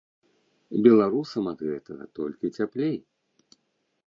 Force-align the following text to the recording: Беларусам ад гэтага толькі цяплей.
Беларусам 0.87 1.45
ад 1.53 1.59
гэтага 1.69 2.03
толькі 2.21 2.55
цяплей. 2.61 2.95